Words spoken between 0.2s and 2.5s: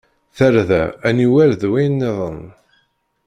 Tarda, aniwel d wayen nniḍen.